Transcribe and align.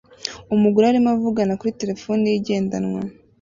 Umugore 0.55 0.85
arimo 0.87 1.09
avugana 1.15 1.57
kuri 1.59 1.77
terefone 1.81 2.23
ye 2.29 2.35
igendanwa 2.39 3.01